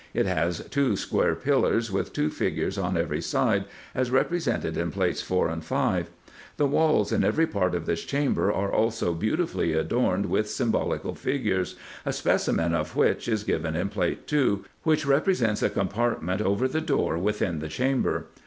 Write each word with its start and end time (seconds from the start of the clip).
It 0.15 0.25
has 0.25 0.65
two 0.71 0.95
square 0.95 1.35
pillars 1.35 1.91
with 1.91 2.11
two 2.11 2.31
figures 2.31 2.75
on 2.79 2.97
every 2.97 3.21
side, 3.21 3.65
as 3.93 4.09
represented 4.09 4.75
in 4.75 4.89
Plates 4.89 5.21
4 5.21 5.49
and 5.49 5.63
5. 5.63 6.09
The 6.57 6.65
walls 6.65 7.11
in 7.11 7.23
every 7.23 7.45
part 7.45 7.75
of 7.75 7.85
this 7.85 8.03
chamber 8.03 8.51
are 8.51 8.71
also 8.73 9.13
beautifully 9.13 9.73
adorned 9.73 10.25
with 10.25 10.49
symbolical 10.49 11.13
figures, 11.13 11.75
a 12.03 12.13
specimen 12.13 12.73
of 12.73 12.95
which 12.95 13.27
is 13.27 13.43
given 13.43 13.75
in 13.75 13.89
Plate 13.89 14.25
2, 14.25 14.65
which 14.81 15.05
represents 15.05 15.61
a 15.61 15.69
compartment 15.69 16.41
over 16.41 16.67
the 16.67 16.81
door 16.81 17.19
within 17.19 17.59
the 17.59 17.69
chamber. 17.69 18.25